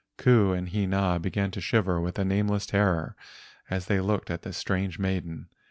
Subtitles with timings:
[0.17, 3.15] Ku and Hina began to shiver with a nameless terror
[3.69, 5.47] as they looked at this strange maiden.